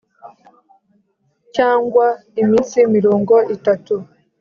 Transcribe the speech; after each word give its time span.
cyangwa 1.55 2.05
iminsi 2.41 2.77
mirongo 2.95 3.35
itatu 3.55 3.95